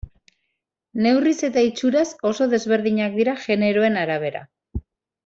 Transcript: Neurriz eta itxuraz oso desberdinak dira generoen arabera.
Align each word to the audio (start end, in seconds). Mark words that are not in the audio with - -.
Neurriz 1.07 1.35
eta 1.49 1.63
itxuraz 1.67 2.05
oso 2.31 2.47
desberdinak 2.57 3.19
dira 3.21 3.37
generoen 3.47 4.01
arabera. 4.05 4.43